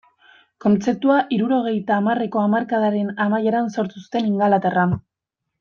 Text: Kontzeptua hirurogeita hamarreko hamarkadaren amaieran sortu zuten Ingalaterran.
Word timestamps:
Kontzeptua 0.63 1.17
hirurogeita 1.35 1.99
hamarreko 2.01 2.43
hamarkadaren 2.45 3.13
amaieran 3.27 3.73
sortu 3.77 4.07
zuten 4.07 4.31
Ingalaterran. 4.35 5.01